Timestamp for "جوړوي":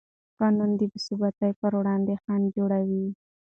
2.57-3.05